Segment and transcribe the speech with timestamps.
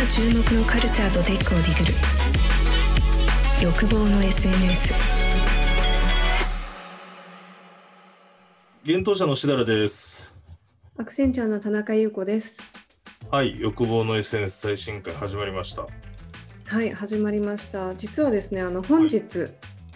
[0.00, 1.94] 今注目のカルチャーとテックをディグる
[3.62, 4.94] 欲望の SNS
[8.82, 10.34] 現当社のしだらです。
[10.96, 12.62] アクセンチャーの田中優子です。
[13.30, 15.86] はい、欲望の SNS 最新回始まりました。
[16.64, 17.94] はい、始まりました。
[17.94, 19.48] 実はですね、あの本日、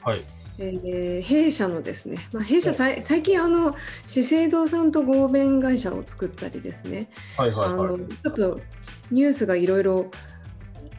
[0.02, 0.20] はい、
[0.58, 3.74] えー弊社のですね、まあ、弊社さい最近あの
[4.06, 7.98] 資生堂さんと合弁会社を作ったりですね、はい、はい、あはい。
[7.98, 8.60] のちょっと
[9.10, 10.10] ニュースがいろいろ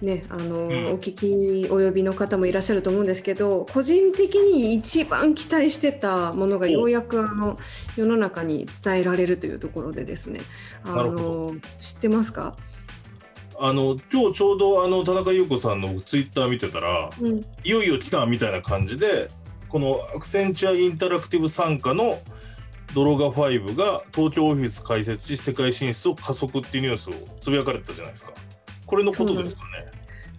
[0.02, 0.72] ね、あのん。
[0.94, 7.58] お聞きお呼びの方もいらっしゃると思うんですけど個人的に一番期待してたものがおようやくあの
[7.96, 10.42] 世の中に伝えられるというところでですね。
[10.84, 12.58] あの知ってますか、
[13.60, 19.30] あの、今日ちょうどあの田中優子さんのツイッター見てたら、うん、いよいよ来たみたいな感じで、
[19.70, 22.20] このアクセンチュアインタラクティブ傘下の
[22.94, 28.34] ドロガ5が東京オフィス開設し世界進出を加速っていうニュースをつぶやかれてたじゃないですか。
[28.86, 29.92] これのことですかね。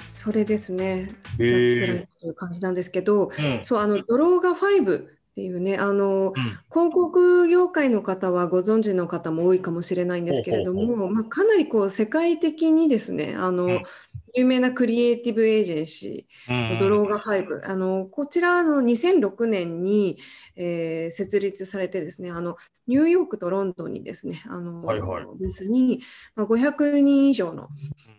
[0.08, 5.02] それですね、へーという感じなんですけど、うん、そうあのドローガ5っ
[5.36, 13.82] ていうねあのうん、広告業界の方はご存知の方も多いかもしれないんですけれども、まあ、かなりこう世界的にですねあの、うん
[14.36, 20.18] 有名なクリエイティブエージェンシー、うんドローガ5、あのこちらの2006年に、
[20.56, 25.24] えー設立されてですねあのニューヨークとロンドンにですねあの、はいはい。
[25.38, 26.02] ブースに、
[26.34, 27.68] まあ、500人以上の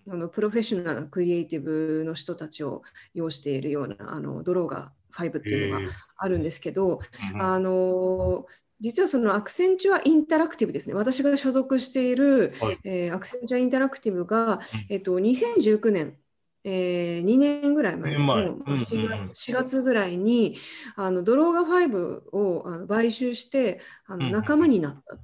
[0.10, 2.82] あのプロフェッショナルなクリエイティブの人たちを
[3.14, 7.00] 要しているようなあのドローガ5っていうのがあるんですけど、
[7.34, 7.42] うん。
[7.42, 8.46] あの
[8.80, 12.80] 実はそのアクセンチュアインタラクティブですね、私が所属している、はい。
[12.84, 14.60] えーアクセンチュアインタラクティブが、うん。
[14.90, 16.18] えっと、2019年、
[16.64, 18.14] えー2年ぐらい前。
[18.14, 18.36] の二年前。
[18.36, 18.78] まあうんうんうん。
[18.78, 20.58] 4月 ,4 月ぐらいに
[20.96, 25.18] あのドローガ5をあの買収してあの仲間になった。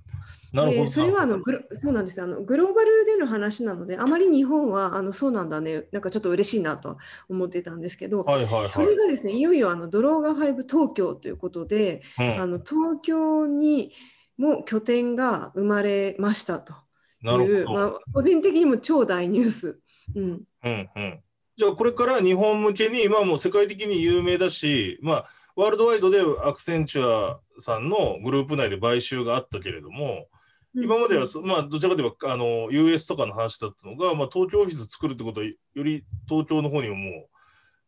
[0.53, 0.81] なるほど。
[0.81, 8.69] でそれはあのグロそうなんですあのグローバルでの話なのであまり日本はあのそうなんだねなんかちょっと嬉しいなとは思ってたんですけど、はいはいはい。
[8.69, 13.91] それがですねいよいよあのドローガ5東京ということで、うんあの東京に
[14.37, 16.73] も拠点が生まれましたと
[17.21, 17.79] ないう、るほど。
[17.79, 19.79] まあ、個人的にも超大ニュース。
[20.15, 21.19] うんうんうん、
[21.55, 25.25] じゃあこれから日本向けに、まあ、もう世界的に有名だし、まあ、
[25.55, 30.27] ワールドワイドでアクセンチュアさんのグループ内で買収があったけれども、
[30.75, 37.27] 今までは、まあ、どちらかといえばあの US とかの話だったのが、まあ、東京オフィス作るってことはより東京の方にももう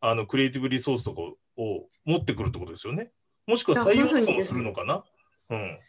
[0.02, 1.36] あのクリエイティブリソースとかを
[2.06, 3.12] 持ってくるってことですよね。
[3.48, 5.04] もしくは採用とかもするのかな。
[5.50, 5.80] うん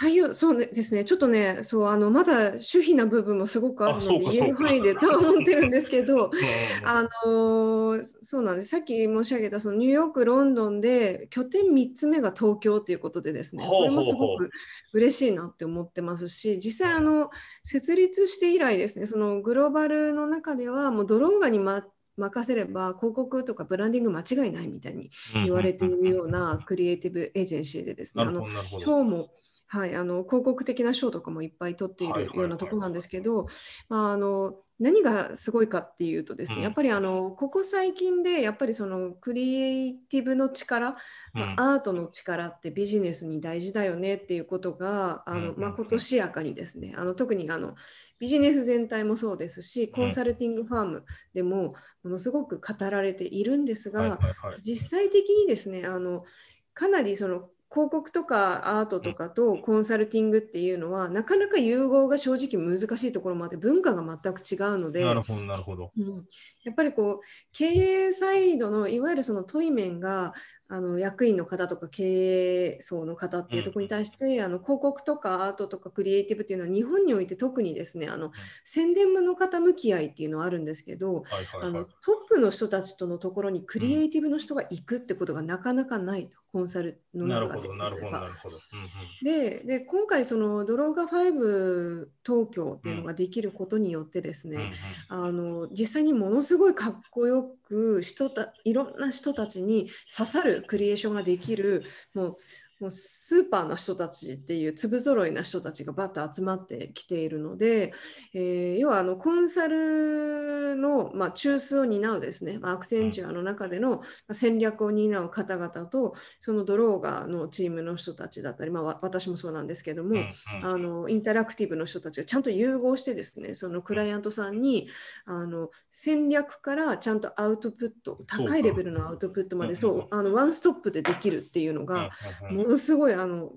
[0.00, 6.30] 採用そうですね、ちょっとね、そうあのまだ守秘な部分もすごくあるので、言える範囲でとは思ってるんですけど、
[6.84, 14.50] あのーそうなんです、さっき申し上げたそのニューヨーク、ロンドンで拠点3つ目が東京ということでですね、これもすごく
[14.92, 17.30] 嬉しいなって思ってますし、実際あの、
[17.62, 25.10] 設立して以来ですね、そのグローバルの中では、もうドローガに、ま、任せれば広告とかブランディング間違いないみたいに
[25.44, 28.46] 言われているようなクリエイティブエージェンシーでですね、あの。
[28.80, 29.30] 賞も、
[29.66, 33.46] はい、あの広告的な賞とかもいっぱい取っているようなところなんですけど、
[33.88, 40.96] まあ、あの何がすごいかっていうとですね、うんやっぱりあのここ最近でやっぱりそのクリエイティブの力、
[41.32, 47.74] まあアートの力ってビジネスに大事だよねっていうことがあのまことしやかにですねあの特にあの
[48.18, 51.04] ビジネス全体もそうですしコンサルティングファーム
[51.34, 54.18] でもものすごく語られているんですが、
[54.60, 56.24] 実際的にですねあの
[56.72, 65.90] かなりその広告とかアートとかとコンサルティングっていうのは、なかなか融合が正直難しいところもあって文化が全く違うのでなるほどなるほど。
[65.98, 66.24] うん。
[66.62, 67.20] やっぱりこう
[67.52, 70.34] 経営サイドのいわゆるその問い面が
[70.68, 78.30] あの役員の方とか経営層の方っていうところに対して、あの広告とかアートとかクリエイティブっていうのは日本において特にですねあの、
[78.64, 81.68] 宣伝部の方向き合いっていうのはあるんですけど、はいはいはい。
[81.68, 87.66] あのトップの人たちとのところにクリエイティブの人が行くってことがなかなかないと、コンサルのなる中で。
[87.66, 88.56] ほどなるほどなるほど。
[88.56, 88.88] うんうん
[89.24, 94.72] でで今回そのドローガ5東京っていうのができることによってですね、
[95.10, 101.84] うんうんあの実際にものすごいかっこよく人たいろんな人たちに刺さるクリエーションができる
[102.14, 102.36] もう
[102.84, 107.94] もうスーパーな人たちっていう粒揃いな人たちがバッと集まってきているので、
[108.34, 120.16] えー要はあのコンサルの、まあ、中枢を担うですね、まあ、アクセンチュアの中でのまあ戦略を担う方々とそのドローガーのチームの人たちだったり、まあ、わ私もそうなんですけども、
[120.62, 124.88] あのインタラクティブの人たちがちゃんと融合してですねそのクライアントさんに
[125.24, 132.10] あの戦略からちゃんとアウトプット高いレベルのアウトプットまうんでそうあのワンストップでできるっていうのが
[132.50, 133.52] ものすごいあの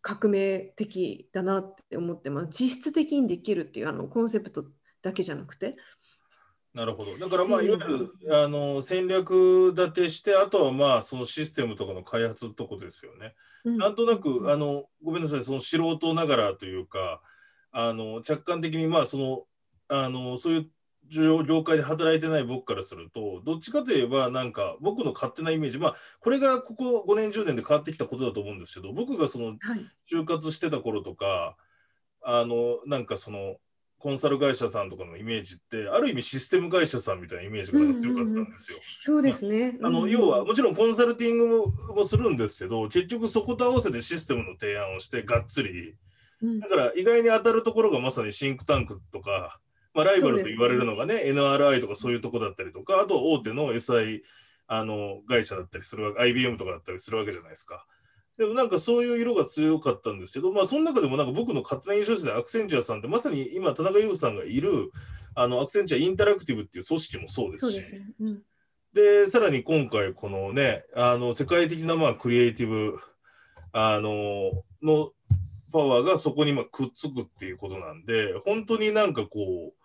[0.00, 2.48] 革命的だなって思ってます。
[2.50, 4.64] 実質的にできるっていうあのコンセプト
[5.02, 5.76] だけじゃなくて。
[6.74, 7.18] なるほど。
[7.18, 13.34] だからまあ、いわゆるあの戦略立てして、あとはまあ、そのシステムとかの開発ってことですよね。
[13.64, 13.78] うん。
[13.78, 17.20] なんとなく、あの、ごめんなさい、その素人ながらというか、
[17.72, 19.44] あの、客観的にまあ、その、
[19.88, 20.70] あの、そういう
[21.08, 29.58] 業業界で働いてない僕からすると、どっちかといえば、なんか僕の勝手なイメージ、まあ、これがここ5年、10年で変わってきたことだと思うんですけど、僕がそのはい。
[30.10, 31.56] 就活してた頃とか、
[32.22, 33.56] あの、なんかその、
[34.02, 38.78] コンサル会社さんとかのイメージって、ある意味システム会社さんみたいなイメージが強かったんですよ。
[38.98, 39.78] そうですね。
[39.80, 45.94] あのうん要はもちろんコンサルティングももするんですけど結局そこと合わせてシステムの提案をしてがっつり。
[46.42, 46.58] うん。
[46.58, 49.60] だから意外に当たるところがまさにシンクタンクとか、
[49.94, 54.22] まあ、ライバルと言われるのがね NRI とかそういうとこだったりとかあとは大手の SI
[54.66, 57.86] あの会社だったりするわけ IBM とかだったりするわけじゃないですか。
[58.38, 64.90] でもなんかそういう色が強かったんですけど、まあ、その中でもなんか僕の勝手な印象としてアクセンチュアさんってまさに今田中優さんがいる
[65.34, 68.06] あのアクセンチュアインタラクティブっていう組織もそうですしですね。
[68.20, 68.42] うん
[68.92, 72.98] で、さらに今回、このね、あの世界的なまあクリエイティブ
[73.72, 75.12] あのの
[75.72, 79.81] パワーがそこにまあくっつくっていうことなんで、本当になんかこう、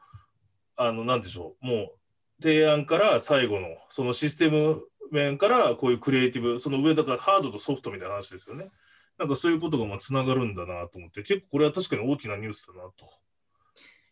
[0.77, 8.69] あの、なんでしょう、もう提案から最後の、そのシステム面からこういうクリエイティブ、その上だからハードとソフトみたいな話ですよね。
[9.17, 12.93] なんかそういうことがまあつながるんだなと思って、結構これは確かに大きなニュースだなと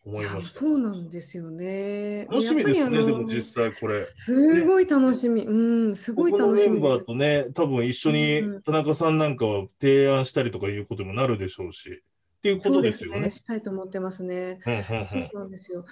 [0.06, 0.60] 思いました。
[0.60, 2.26] そうなんですよね。
[2.26, 4.04] 楽しみですね、でも実際これ。
[4.04, 5.44] すごい楽しみ。
[5.44, 7.06] うん、すごい楽しみメンバー。
[7.06, 12.02] とね、多分一緒に田中さんなんかは提案したりとかいうことにもなるでしょうし、
[12.38, 13.22] っていうことですすよね。
[13.22, 13.32] ね。
[13.32, 14.60] したいと思ってますね。
[14.66, 15.86] うんうんうんそうなんですよ。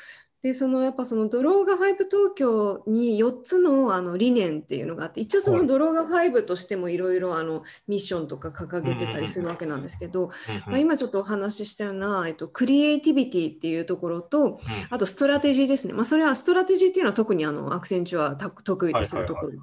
[0.44, 5.62] で、そのやっぱそのドローガ5東京に4つのあの理念っていうのがあって、一応そはい。
[5.62, 10.32] のドローガ5としてもいろいろあのミッションとか掲げてたりするわけなんですけど、
[10.68, 14.60] まあ、今ちょっとお話ししたような、えっと、クリエイティビティっていうところと、
[14.90, 15.94] あとストラテジーですね。
[15.94, 19.54] まあ、それはストラテジーっていうのは特にあのアクセンチュアが得意とするところ。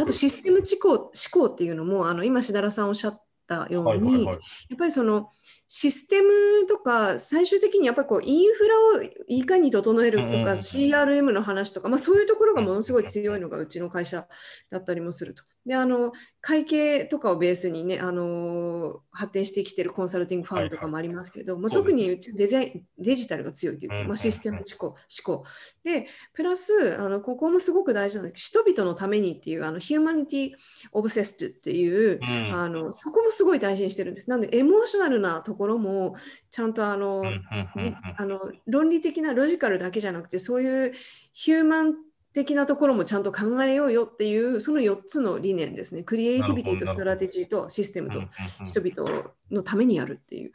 [0.00, 4.38] あとシステム思考思考っていうのもあの今、しだらさんおっしゃったように、やっ
[4.78, 5.28] ぱりその
[5.76, 14.28] システムとか最終的にやっぱりこうインフラをいかに整えるとか CRM の話とか、まあ、そういうところがものすごい強いのがうちの会社
[14.70, 15.42] だったりもすると。
[15.66, 21.92] であの会計とかをベースにねあの発展してきてるコンサルティングファームとかもありますけど、まあ、そうです。
[21.92, 25.44] 特にデザインデジタルが強いというか、まあ、システム思考思考。
[25.82, 30.50] でプラスあのここもすごく大事なんだけど人々のためにっていうあのヒューマニティ・
[30.92, 32.54] オブセストっていううん。
[32.54, 34.30] あのそこもすごい大事にしてるんです。
[34.30, 36.14] なんでエモーショナルなところも
[36.50, 40.92] ちゃんとあの、うんうんあの論理的なロジカルだけじゃなくてそういう
[41.32, 41.94] ヒューマン
[42.34, 46.02] 的なところもちゃんと考えようよっていうその4つの理念ですね。
[46.02, 48.22] クリエイティビティとストラテジーとシステムと
[48.66, 50.52] 人々のためにやるっていう。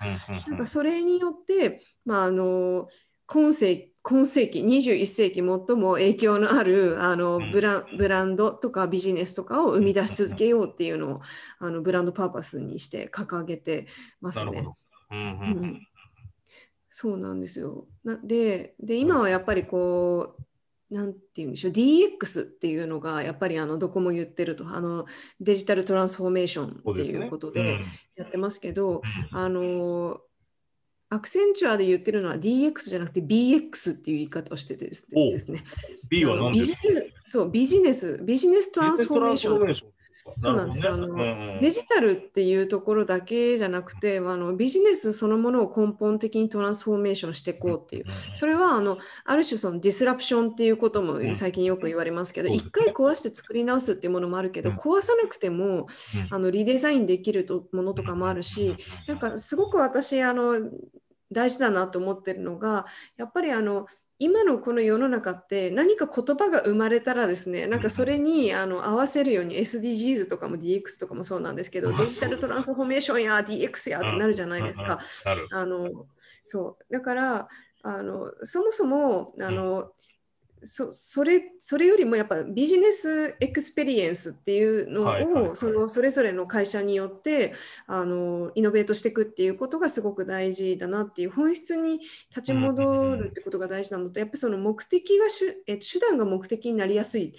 [0.49, 2.89] なんかそれによって、まあ、あの
[3.25, 11.21] 今世今世紀21世紀最も影響のあるあのうんブランブランドとかビジネスとかを生み出し続けようっていうのを
[11.59, 13.87] あのブランドパーパスにして掲げて
[14.19, 14.67] ますね。
[15.11, 15.87] うんうん
[16.89, 17.85] そうなんですよ。
[18.03, 20.43] なでで今はやっぱりこう
[20.89, 21.71] なんて言うんでしょう。
[21.71, 25.05] DX っていうのがやっぱりあのどこも言ってるとあの
[25.39, 27.85] デジタルトランスフォーメーションっていうことでうん。
[28.15, 29.01] やってますけど、
[29.31, 29.37] うん。
[29.37, 30.19] あの
[31.11, 35.07] アクセンチュアで言ってるのは DX じゃなくて BX っていう言い方をしててです
[35.51, 35.63] ね。
[36.07, 36.79] B はあの何ですか？
[36.81, 39.91] ビジネスそうビジネスビジネストランスフォーメーション。
[40.37, 40.87] そうなんです。
[40.87, 41.23] あのうんう
[41.55, 41.59] ん。
[41.59, 48.05] デジタルっていうところだけじゃなくて、あのビジネスそのものを根本的にトランスフォーメーションしていこうっていう。
[48.33, 51.35] それはあのある種そのディスラプションっていうこともうん。
[51.35, 54.75] 最近よく言われますけど、一回壊して作り直すっていうものもあるけど、うん。
[54.77, 56.27] 壊さなくてもうん。
[56.31, 58.75] あのリデザインできるとものとかもあるし、
[59.07, 60.59] なんかすごく私あの
[61.31, 62.85] 大事だなと思ってるのが
[63.17, 63.85] やっぱりあの
[64.21, 71.95] 今のこの世の中って何か言葉が生まれたらですねなんかそれにあの合わせるように SDGs とかも DX とかもそうなんですけどうん。
[71.95, 74.99] デジタルトランスフォーメーションや DX やってなるじゃないですか。
[75.51, 76.05] あの
[76.43, 76.93] そう。
[76.93, 77.47] だから
[77.81, 79.91] あのそもそもあの、
[80.63, 87.53] そそれそれよりもやっぱビジネスエクスペリエンスっていうのを、はいはいはいそのそれぞれの会社によって
[87.87, 97.31] あのイノベートしていくっていうことがすごく大事だなっていう本質に立ち戻るってことが大事なのとやっぱりその目的が手え手段が目的になりやすいっ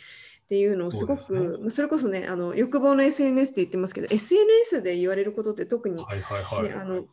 [0.49, 6.69] ていうのをすごくそうですまあそれこそねあの欲望の SNS って言ってますけど SNS で言われることって特にはいはいはい。
[6.69, 7.05] ねあの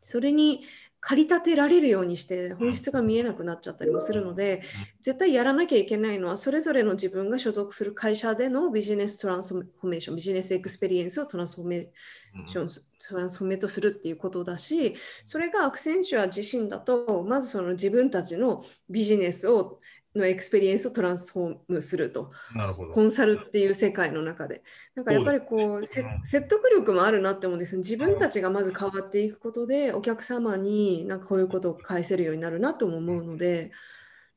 [0.00, 0.62] それに
[1.06, 4.62] 駆り立てられるようにして本質が見えなくなっちゃったりもするので
[5.02, 12.68] 絶対やらなきゃいけないのはそれぞれの自分が所属する会社でのビジネストランスフォーメーションビジネスエクスペリエンスをトランスフォーメーション
[13.06, 14.94] トランスフォーメートするっていうことだし
[15.26, 19.80] それがアクセンチュア自身だとまずその自分たちのビジネスを
[20.14, 22.30] のエクスペリエンスをトランスフォームすると。
[22.54, 22.92] なるほど。
[22.92, 24.62] コンサルっていう世界の中で。
[24.94, 33.72] なんかやっぱりこう、ね説得力もあるなって思うんです自分たちがまず変わっていくことで、お客様になんかこういうことを返せるようになるなとも思うので、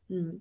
[0.09, 0.39] うん。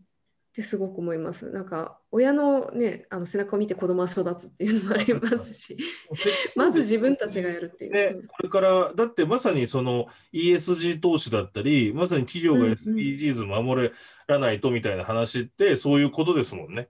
[0.57, 1.51] ってすごく思います。
[1.51, 5.77] なんか親のね、あの背中を見て子供は育つっていうのもありますし、
[6.57, 7.93] まず自分たちがやるっていう。
[7.93, 13.93] ね、これから、だってまさにその ESG 投資だったり、まさに企業が SDGs 守
[14.27, 16.89] らないとみたいな話って、そういうことですもんね。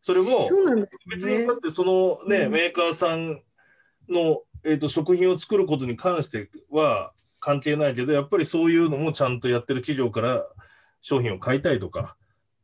[0.00, 1.54] それも、そうなんですよね別にだ。
[1.54, 3.42] ってそのね、うんメーカーさん
[4.08, 10.46] の、えー、と食品を作ることに関しては関係ないけど、やっぱりそういうのもちゃんとやってる企業から
[11.00, 12.16] 商品を買いたいとか、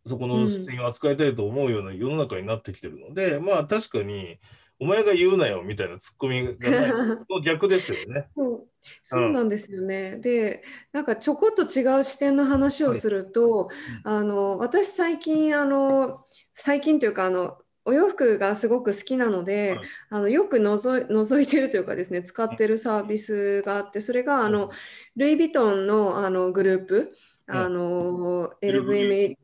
[0.07, 4.39] そこの製品を扱いたいと思うような世の中になってきてるので、まあ確かに、
[4.79, 6.91] お前が言うなよみたいなツッコミがない
[7.29, 8.27] の逆ですよね。
[8.35, 8.69] そう。
[9.03, 10.19] そうなんですよね。
[10.19, 13.69] で、なんかちょこっと違う視点の話をすると、
[14.05, 19.89] あの私最近あの最近というかあのお洋服がすごく好きなので、はい。
[20.11, 24.71] あのよく覗い覗いてるというかですね使ってるサービスがあってそれがあの
[25.17, 27.11] ルイ・ヴィトンのあのグループうん
[27.49, 29.37] あのうん LVMH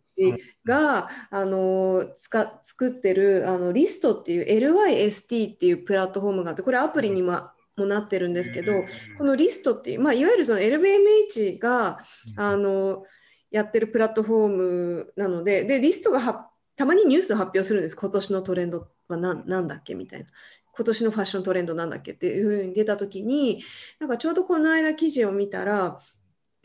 [0.65, 8.73] があの使作ってるあのリストっていう LYST っていうプラットフォームがあってこれアプリにももなってるんですけど、
[9.17, 12.01] このリストっていう、まあ、いわゆるその LVMH が
[12.37, 13.05] あの
[13.51, 17.97] やってるプラットフォームなので、でリストがはたまにニュースを発表するんです。
[17.97, 20.27] 今年のトレンドは何なんだっけみたいな。
[20.75, 23.63] 今年のファッショントレンドなんだっけっていうふうに出たときに、
[24.01, 26.01] なんかちょうどこの間記事を見たら、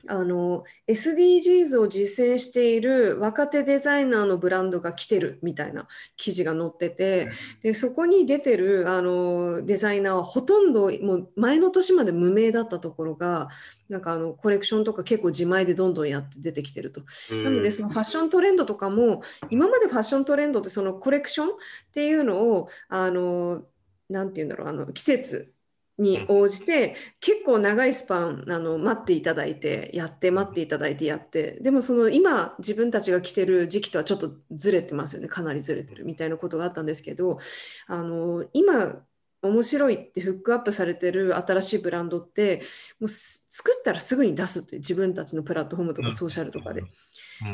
[0.08, 7.30] あの SDGs を実践している若手デザイナーのブランドが来てるみたいな記事が載ってて、
[7.62, 13.50] でそこに出てるあのデザイナーはほとんどもう前の年まで無名だったところが
[13.90, 17.02] なんかあのコレクションとか結構自前でどんどんやって出てきてると。
[17.44, 21.52] なのでそのファッショントレンドとかも今までファッショントレンドってそのコレクションっ
[21.94, 23.64] ていうのをあの
[24.10, 25.54] なんて言うんだろうあの季節
[25.98, 31.58] に応じて結構長いスパンあの待っていただいてやって待っていただいてやって。
[31.62, 35.28] でもその今自分たちが来てる時期とはちょっとずれてますよね。
[35.28, 37.40] かなりずれてるみたいなことがあったんですけど
[37.88, 39.02] あの今
[39.42, 42.62] 面白いってフックアップされてる新しいブランドって
[43.00, 46.84] もうす作ったらすぐに出すっていう自分たちのプラットフォームとかソーシャルとかで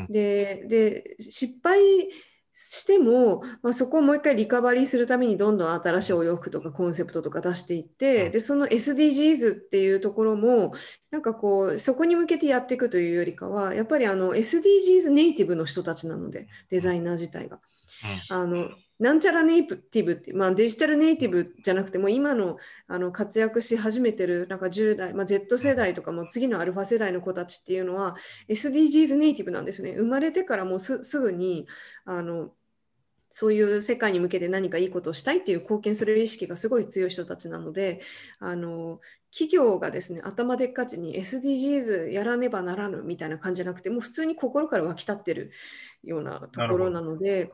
[0.08, 1.78] で失敗
[2.56, 10.72] しても、まあ、そこをもう一回リカバリーするためにどんどん新しいお洋服とかコンセプトとか出していって、うんでその SDGs っていうところも
[11.10, 17.60] なんかこうそこに向けてやっていくというよりかはやっぱりあの SDGs ネイティブの人たちなのでデザイナー自体が。
[18.28, 18.70] あの
[19.00, 28.14] なんちゃらネイティブって、まあ、デジタルネイティブじゃなくても今のあの活躍し始めてるなんか10代、まあ、Z 世代とかも次のアルファ世代の子たちっていうのは
[28.48, 29.94] SDGs ネイティブなんですね。
[29.94, 31.66] 生まれてからもうすぐに
[32.04, 32.52] あの
[33.30, 38.00] そういう世界に向けて何かいいことをしたいっていう貢献する意識がすごい強い人たちなので
[38.38, 39.00] あの
[39.32, 45.50] 企業がですね頭でっかちに SDGs やらねばならぬみたいな感じじゃなくてもう普通に心から湧き立ってる
[46.04, 47.50] ようなところなので。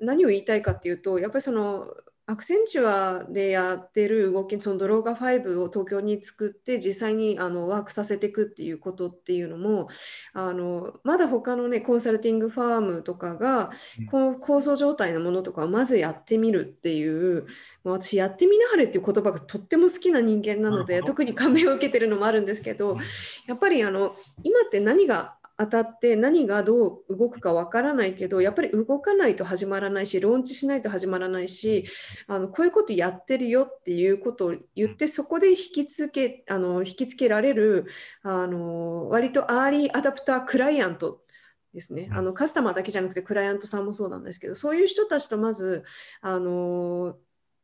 [0.00, 1.88] 何を言いたいかっていうと、やっぱりその
[2.30, 9.88] アクセンチュアでやってる動き、そのドローガ5を東京に作って実際にあのワークさせていくっていうことっていうのも、
[10.34, 13.70] あのまだ他のね、コンサルティングファームとかが
[14.12, 17.46] うん、構想状態のものとかをまずやってみるっていう、
[17.82, 22.98] 私、やってみなはれっていう言葉がとっても好きな人間なので、特に感銘を受けてるのもあるんですけど、
[23.46, 31.84] やっぱりあの今って何が当たって何がどう動くかわからないけどやっぱり動かないと始まらないしローンチしないと始まらないし
[32.28, 37.86] あのこういうことやってるよっていうことを言ってそこで引きつけあの引きつけられる
[38.22, 41.22] あの割とアーリーアダプタークライアント
[41.74, 42.08] ですね。
[42.12, 45.84] あのカスタマーだけじゃなくてクライアントさんもそうなんですけどそういう人たちとまず
[46.20, 47.16] あの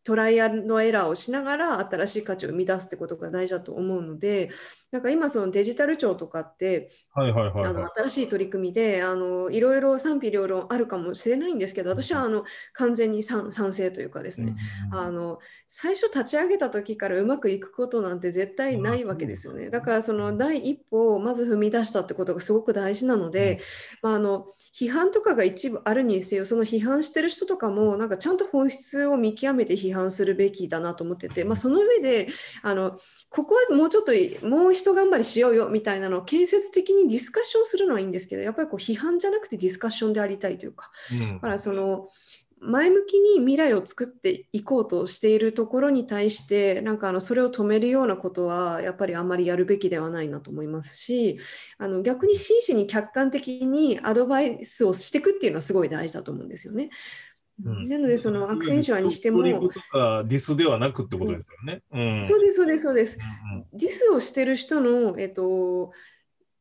[0.04, 4.50] トライアルのエラーをしながら新しい価値を生み出すってことが大事だと思うので
[4.94, 7.90] なんか今そのデジタル庁とかってはいはいはいあのはい。
[7.96, 12.44] 新しい取り組みであのいろいろ賛否両論あるかもしれないんですけど私はあの
[12.74, 14.54] 完全に賛賛成というかですね、
[14.92, 19.70] あの最初立ち上げた時からうまくいくことなんて絶対ないわけですよね。
[19.70, 23.60] だからその第一歩をまず踏み出したってことがすごく大事なので、
[24.02, 24.46] まあ、あの
[24.78, 32.28] 批判とかが一部あるにせよその批判してる人とかもなんかちゃんと本質を見極めて批判するべきだなと思ってて、まあ、その上で
[32.62, 32.98] あの
[33.30, 34.12] ここはもうちょっと
[34.46, 42.08] もう一頑張りしようよみたいなのを建設的にディスカッションするのはいいんですけどやっぱりこう批判じゃなくてディスカッションでありたいというかうんだからその
[42.66, 51.38] 前向きに未来を作っていこうとしているところに対してなんかあのそれを止めるようなことはやっぱりあんまりやるべきではないなと思いますし
[51.78, 56.90] あの逆に真摯に客観的にアドバイスをしていくっていうのはすごい大事だと思うんですよね。
[57.62, 61.82] うんなのでそのアクセンチュアにしてもディスではなくってことですよね。
[61.92, 62.24] うん。
[62.24, 65.92] そうですそうですそうですうんディスをしてる人の、えっと、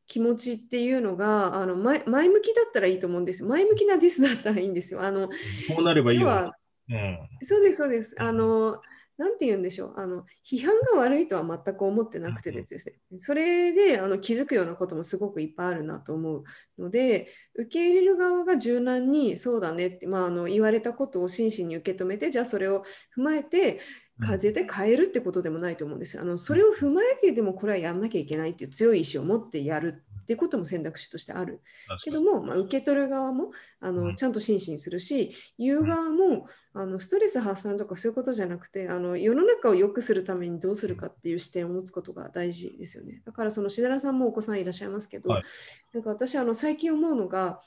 [0.06, 3.48] 気持ちっていうのがあの前前向きだったらいいと思うんですよ。
[3.48, 5.02] 前向きなディスだったらいいんですよ。
[5.02, 5.34] あのこ
[5.78, 7.18] うなればいいうん。
[7.42, 8.14] そうですそうです。
[8.18, 8.80] あの
[9.16, 9.94] なんて言うんでしょう。
[9.96, 16.44] あの批判が悪いとは全く思ってなくてですね、それであの気づくようなこともすごくいっぱいあるなと思う
[16.78, 22.84] ので受け入れる側が柔軟にそうだねって、まあ、あの言われたことを真摯に受け止めてじゃあそれを
[23.16, 23.80] 踏まえて
[24.20, 26.22] 風で変えるってことでもないと思うんですよ。
[26.22, 31.60] あのそれを踏まえてでもこれはやんなきゃいけないっていう強い意志を持ってやるっていうことも選択肢としてある。
[32.02, 33.50] けども、まあ、受け取る側も
[33.80, 34.16] あの、うん。
[34.16, 43.22] ちゃんと真摯にするし言う側もあのストレス発散とかそういうことじゃなくてあの世の中を良くするためにどうするかっていう視点を持つことが大事ですよね。
[43.24, 45.44] だからそのしだらさんもお子さんいらっしゃいますけど、はい。
[45.92, 47.60] なんか私あの最近思うのが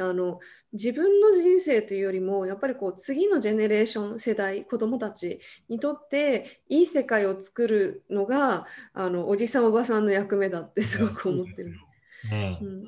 [0.00, 0.40] あの
[0.72, 11.74] 自分の人生というよりもやっぱりこう次のジェネレーション世代子どもたちにとっていい世界を作るのがあのおじさんおばさんの役目だってすごく思ってる。
[12.30, 12.84] うんうん、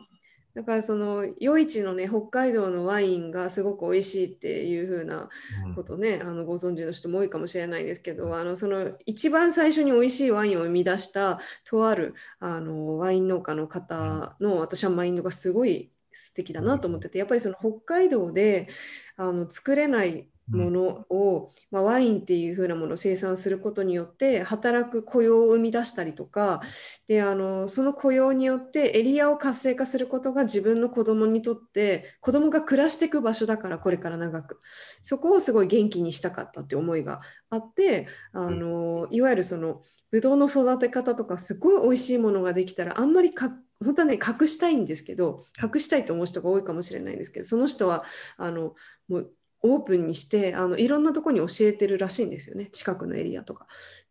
[0.56, 5.28] だからその余市のね北海道のワインがすごく美味しいっていう風な
[5.74, 18.68] ことね、あのご存知の人も多いかもしれないですけどあのその一番最初に美味しいワインを生み出したとあるあのワイン農家の方の私はマインドがすごい素敵だなと思っててやっぱりその北海道で
[19.16, 26.60] あの作れないものを、まあ、ワインっていう風なものを生産することによって働く雇用を生み出したりとか
[27.08, 34.60] であのその雇用によってエリアを活性化することが自分の子供にとって子供が暮らしていく場所だからこれから長く。
[35.02, 37.20] そこをすごい元気にしたかったって思いが
[37.50, 43.52] あってあのいわゆるそのブドウの育て方とかすごい美味しいものができたらあんまりか
[43.84, 48.04] 本当はね隠したいんですけど隠したいと思う人が多いかもしれないんですけどその人は
[48.36, 48.74] あの
[49.08, 49.30] もう
[49.62, 52.66] オープンにしてあのいろんなところに教えてるらしいんですよね。
[52.66, 53.66] 近くのエリアとか。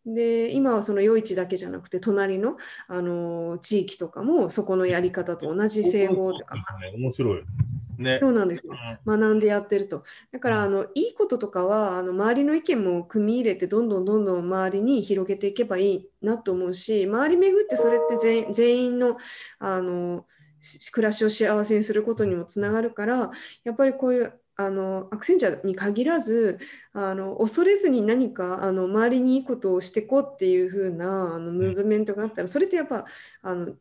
[0.06, 6.56] で今はその余市だけじゃなくて隣の、あの地域とかもそこのやり方と同じ製法とか。
[6.98, 7.44] 面白い。
[7.98, 8.20] ね。
[8.22, 8.74] そうなんですよ。
[9.06, 10.04] 学んでやってると。
[10.32, 19.18] だからあのいいこととかはあの周りの意見も組み入れてどんどんどんどん周りに広げていけばいいなと思うし周り巡ってそれって全全員の
[19.60, 20.26] あの
[20.62, 23.32] し暮らしを幸せにすることにもつながるから
[23.64, 26.60] やっぱりこういうあのアクセンチャーに限らず
[26.94, 33.06] あの恐れずに何かあの周りにいいことをしていこうっていう風なあのムーブメントがあったらそれってやっぱ
[33.42, 33.76] あの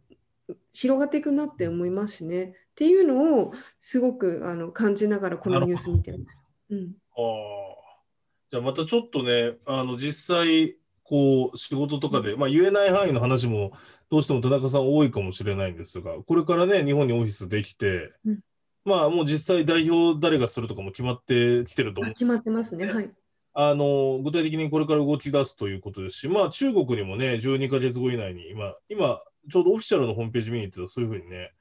[0.72, 6.40] 広がっていくなって思いますしねっていうのをすごくあの感じながらこのニュース見てました。
[6.70, 7.84] うんああ。
[8.50, 13.72] じゃあまたちょっとね、あの実際、こう仕事とかで、まあ、言えない範囲の話も
[14.10, 18.40] どうしても田中さん多いかもしれないんですが、これからね、日本にオフィスできて、うん
[18.84, 22.10] まあもう実際代表誰がするとかも決まってきてると思う。
[22.10, 22.87] あ決まってますね。
[22.87, 23.10] はい。
[23.54, 31.52] あの具体的にこれから動き出すということですし、まあ中国にもね、12ヶ月後以内に、今、今ちょうどオフィシャルのホームページ見に行ってたらそういうふうにね、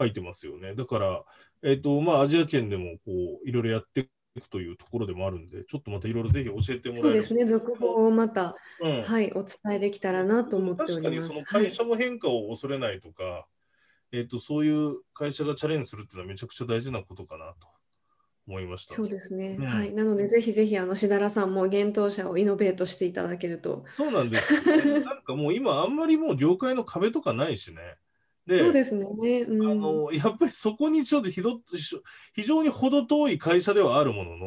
[0.00, 0.74] 書いてますよね。
[0.74, 1.24] だから、
[1.62, 7.44] えっ、と、まあアジア圏でもこう、いろいろやっていくというところでもあるんで、ちょっとまたいろいろぜひ教えてもらえそうですね。
[7.44, 11.02] 続報をまた、うんはい、お伝えできたらなと思っております。
[11.02, 13.46] 確かにそのはい会社も変化を恐れないとか、
[14.12, 17.68] えっ、と、そういう会社がチャレンジするっていうのはめちゃくちゃ大事なことかなと
[18.48, 18.94] 思いました。
[18.94, 19.56] そうですね。
[19.58, 19.92] うんはい。
[19.92, 23.84] なので、ぜひぜひ、あの、しだらさんも幻冬者をイノベートしていただけると。
[23.90, 24.54] そうなんです
[25.00, 27.80] なんかもう今あんまりもう業界の壁とかないしね。
[28.48, 29.04] そうですね。
[29.42, 31.60] うん、あのやっぱりそこにちょっとひど
[32.34, 34.46] 非常に程遠い会社ではあるものの、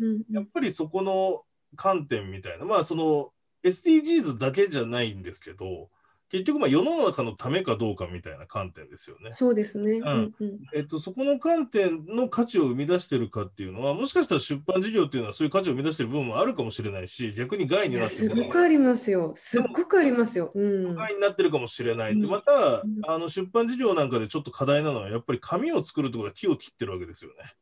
[0.00, 1.42] うんやっぱりそこの
[1.76, 3.32] 観点みたいな、まあその
[3.64, 5.90] SDGs だけじゃないんですけど、
[6.30, 9.30] 結局まあ世の中のためかどうかみたいな観点ですよね。
[9.30, 9.98] そうですね。
[9.98, 19.32] んうんうんえっと、そこの観点の価値を生み出してるかっていうのは、もしかしたら出版事業っていうのはそういう価値を生み出してる部分もあるかもしれないし、逆に害になってるすごくありますよ。
[19.34, 20.52] すっごくありますよ。
[20.54, 20.94] うん。
[20.94, 22.16] 害になってるかもしれない。
[22.16, 27.54] でうんまたうん、あの出版事業なんかでちょっと課題なのは、やっぱり紙を作るってことは木を切ってるわけですよね。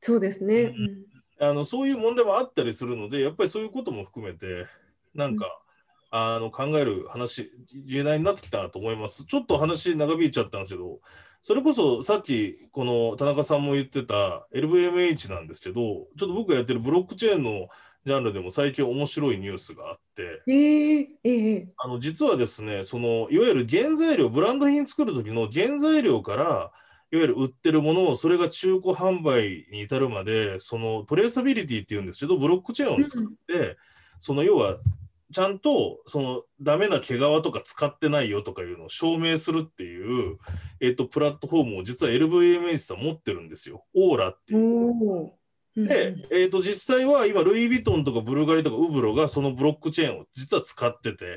[0.00, 0.62] そうですね。
[0.62, 4.66] うんあのそういう問題もあったりするので、やっぱりそういうことも含めて、
[5.14, 5.60] なんか、
[6.10, 7.50] あの考える話、
[7.86, 9.24] 重大になってきたなと思います。
[9.24, 11.00] ちょっと話長引いちゃったんですけど、
[11.42, 17.68] それこそさっき、この田中さんも言ってた LVMH なんですけど、ちょっと僕がやってるブロックチェーンの
[18.04, 26.72] ジャンルでも最近面白いニュースがあって、うん、ええええあの実はですね、そのいわゆる原材料、ブランド品作る時の原材料から、
[27.10, 33.76] いわゆる売ってるものを、それが中古販売に至るまで、そのトレーサビリティっていうんですけど、ブロックチェーンを使って、
[34.20, 34.76] その要は、
[35.32, 40.38] ちゃんとそのダメな毛皮とか使ってないよとかいうのを証明するっていう、
[40.80, 43.84] えっと、プラットフォームを実は LVMH さん持ってるんですよ。
[43.94, 45.32] オーラっていう。
[45.76, 51.30] で、えっと、実際は今、ルイ・ヴィトンとかブルガリとかウブロがそのブロックチェーンを実は使ってて、うん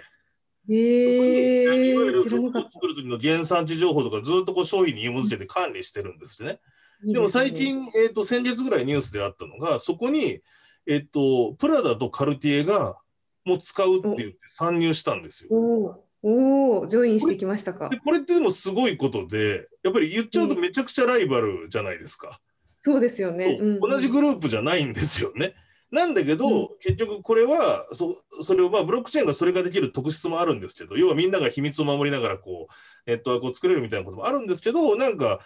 [0.70, 6.60] へそこにいわゆる服を作る時の原産地情報とかずっとこう商品に紐付けて管理してるんですね。
[7.02, 7.14] た。
[7.14, 10.42] でも最近、えっと先月ぐらいニュースであったのが、そこに、
[10.88, 12.98] えっとプラダとカルティエが
[13.46, 15.50] もう使うって言って参入したんですよ。
[15.52, 17.98] おーおー、ジョインしてきましたかで。
[17.98, 22.40] これってでもすごいことで、やっぱり言っちゃうとめちゃくちゃライバルじゃないですか。
[22.82, 23.58] そうですよね。
[23.60, 25.56] うん同じグループじゃないんですよね。
[25.92, 35.40] なんだけど、うん結局これはそそれをまあブロックチェーンがそれができる特質もあるんですけど要はみんなが秘密を守りながらこうネットワークを作れるみたいなこともあるんですけどなんか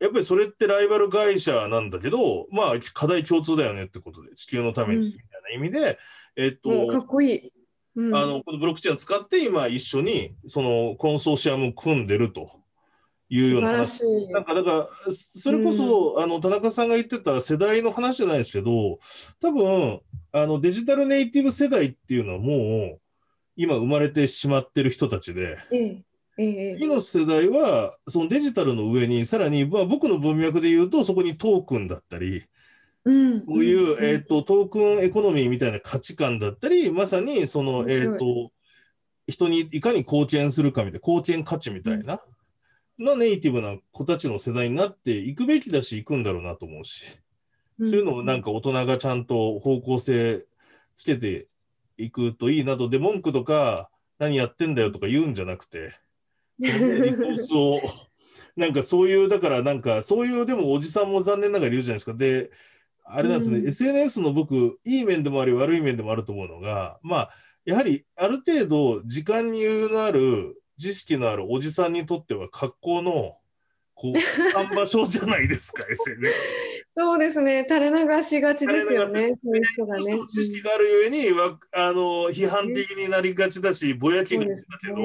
[0.00, 5.98] やっぱりそれってライバル会社なんだけどまあ課題共通だよねってことで地球のためにみたいな意味で、
[6.36, 7.52] えっとかっこいい。
[7.96, 8.14] うん。
[8.14, 12.50] あのこのブロックチェーンを使って今一緒にそのコンソーシアムを組んでると。
[13.28, 14.02] いうような話。
[14.28, 18.98] なんかだからそれこそ、あの田中さんが言ってた世代の話じゃないですけど
[19.40, 20.00] 多分
[20.32, 23.00] あのデジタルネイティブ世代っていうのはもう
[23.56, 25.58] 今生まれてしまってる人たちで。
[25.72, 26.02] ええ
[26.38, 32.44] ええ次の世代はそのデジタルの上にさらに、まあ、僕の文脈で言うとそこにトークンだったり
[33.06, 34.04] うん、こういう、ん。
[34.04, 38.50] えー、とトークンエコノミーみたいな価値観だったりまさにその、えー、と
[39.28, 42.20] 人にいかに貢献するかみたいな貢献価値みたいな、
[42.98, 47.06] のネイティブな子たちの世代になっていくべきだし行くんだろうなと思うし、
[47.78, 50.44] そういうのをなんか大人がちゃんと方向性
[50.94, 51.48] つけて
[51.98, 55.94] いくといいなどで文句とか何やってんだよとか言うんじゃなくて
[56.58, 57.80] リソースを
[58.56, 62.14] なんかそういうだからなんかそういうでもおじさんも残念ながらいるじゃないですか。
[62.14, 62.50] で
[63.08, 67.30] あれなんですね、うん SNS の僕いい面でもあり悪い面でもあると思うのがまあ
[67.64, 73.36] やはりある程度時間に余裕のある知識のあるおじさんにとっては格好の
[73.94, 74.14] こう
[74.52, 76.34] 看場所じゃないですか SNS。
[76.96, 80.18] そうですね、垂れ流しがちですよね、そういう人がね。
[80.26, 84.96] 知識があるゆえにわあの批判的になりがちだしぼやきがちだけど。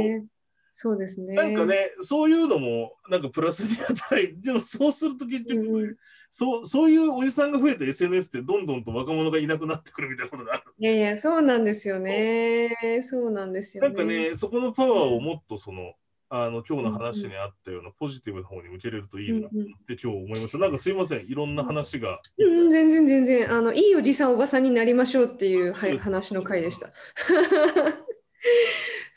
[0.84, 1.36] そうですね。
[1.36, 5.98] なんかね、そういうのも、なんかプラスに働いて、 でもそうすると結局、うんうん
[6.32, 10.64] そう、そういうおじさんが増えた SNS ってどんどんと若者がいなくなってくるみたいなことがある。
[10.80, 13.00] いやいや、そうなんですよね。
[13.04, 13.90] そうなんですよね。
[13.90, 15.94] なんかね、そこのパワーをもっとその、
[16.30, 19.52] あの今日の話にあったようなポジティブな方に向けれるといいなっ
[19.86, 20.58] て今日思いました。
[20.58, 22.20] なんかすいません、いろんな話が。
[22.40, 26.90] うん、全然全然あのいいおじさんおばさんになりましょうっていう話の回でした。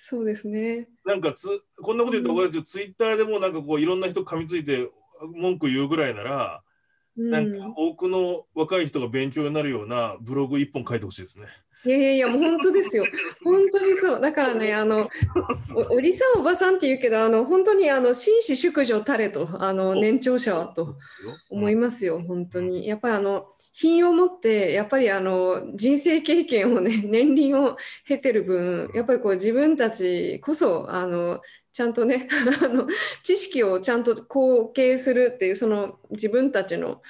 [0.06, 0.86] そうですね。
[1.06, 1.48] なんかつ、
[1.80, 4.90] こんなこと言ったら怒られるけど、ツイッターでもなんかこういろんな人噛みついて
[5.34, 6.62] 文句言うぐらいなら、
[7.16, 11.46] うん、なんか多くの若い人が勉強になるようなブログ一本書いてほしいですね。
[11.86, 13.04] いやいやいやもう本当ですよ。
[13.44, 14.20] 本当にそう。
[14.20, 15.08] だからね、あの
[15.90, 20.98] おおじさんおばさんって言うけど、あの本当にあの紳士淑女たれとあのお年長者はと
[21.48, 22.86] 思いますよ、本当に。
[22.86, 32.28] やっぱりあの品を持って、やっぱりあの人生経験をね、 年輪を経てる分、やっぱりこう自分たちこそ、あのちゃんとね
[32.62, 32.86] あの、
[33.24, 37.02] 知識をちゃんと後継するっていう、その自分たちの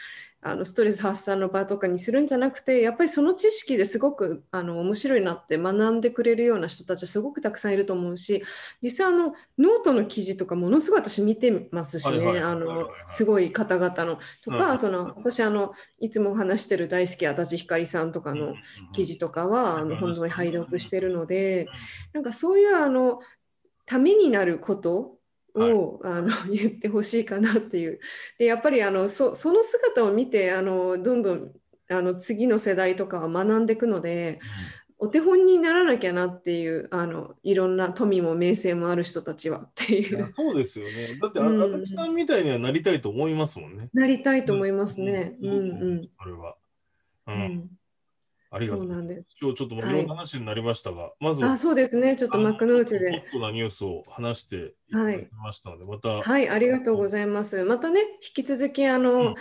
[0.46, 8.44] あのストレス発散の場とかにするんじゃなくて、やっぱりその知識ですごくあの面白いなって学んでくれるような人たちすごくたくさんいると思うし、
[8.83, 12.42] 実際あのノートの記事とかものすごい私見てますしね、
[13.07, 14.18] すごい方々の。
[14.44, 14.78] とか、うん。
[14.78, 18.54] その私あのいつも話してる大好き足立ひかりさんとかの
[18.92, 21.68] 記事とかは、あの本当に拝読してるので、
[22.12, 23.20] なんかそういうあの
[23.87, 25.16] ためになること
[25.54, 28.00] を、あの 言ってほしいかなっていう。
[28.38, 31.52] でやっぱりあのそその姿を見てあのどんどん
[31.88, 34.38] あの次の世代とかは学んでいくので
[34.98, 41.18] お手本にならなきゃなっていうあのいろんな富も名声もある人たちはっていいうやそうですよね。
[41.20, 43.88] だって、あうん足立さんみたいにはなりたいと思いますもんね。
[43.92, 45.36] なりたいと思いますね。
[45.42, 46.56] うんうんうんそれは。
[47.26, 47.32] う。
[47.32, 47.70] うんん
[48.54, 48.86] ありがとう。
[48.86, 52.16] 今日ちょっといろんな話になりましたが、まずあそうですね。
[52.16, 53.24] ちょっと幕の内ホッで。
[53.32, 57.64] トなニュースを話していただきましたので、また、はい、ありがとうございます。
[57.64, 59.34] またね、引き続きあの、うん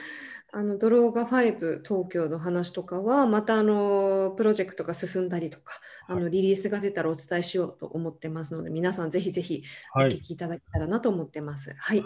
[0.56, 5.74] あのドローガ5東京の話とかは、またあのプロジェクトが進んだりとか、
[6.08, 9.64] あのリリースが出たらお伝えしようと思ってますので、皆さんぜひぜひ
[9.96, 10.12] おはい。
[10.12, 11.74] 聞きいただけたらなと思ってます。
[11.76, 12.04] はい、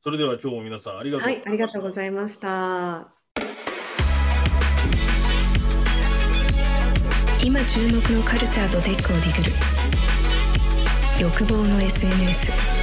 [0.00, 3.21] それでは今日も皆さんありがとうはい、ありがとうごいざいました。
[7.44, 9.52] 今注目のカルチャーとテックをディグる。
[11.20, 12.81] 欲望の SNS